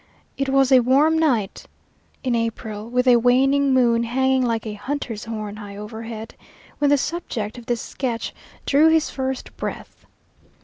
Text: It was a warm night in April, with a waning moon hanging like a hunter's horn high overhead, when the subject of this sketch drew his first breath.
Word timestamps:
It 0.35 0.49
was 0.49 0.71
a 0.71 0.79
warm 0.79 1.19
night 1.19 1.67
in 2.23 2.33
April, 2.33 2.89
with 2.89 3.07
a 3.07 3.17
waning 3.17 3.71
moon 3.71 4.01
hanging 4.01 4.43
like 4.43 4.65
a 4.65 4.73
hunter's 4.73 5.25
horn 5.25 5.57
high 5.57 5.77
overhead, 5.77 6.33
when 6.79 6.89
the 6.89 6.97
subject 6.97 7.59
of 7.59 7.67
this 7.67 7.81
sketch 7.81 8.33
drew 8.65 8.89
his 8.89 9.11
first 9.11 9.55
breath. 9.57 10.07